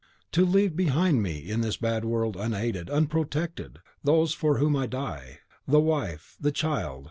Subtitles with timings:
[0.31, 5.41] To leave behind me in this bad world, unaided, unprotected, those for whom I die!
[5.67, 6.35] the wife!
[6.41, 6.99] the child!